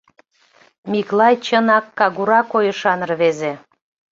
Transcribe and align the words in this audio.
Миклай 0.91 1.35
чынак 1.45 1.85
кагура 1.97 2.41
койышан 2.51 2.99
рвезе. 3.09 3.53